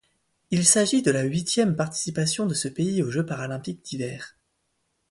Il 0.49 0.65
s'agit 0.65 1.03
de 1.03 1.11
la 1.11 1.21
huitième 1.21 1.75
participation 1.75 2.47
de 2.47 2.55
ce 2.55 2.67
pays 2.67 3.03
aux 3.03 3.11
Jeux 3.11 3.23
paralympiques 3.27 3.83
d'hiver. 3.83 4.35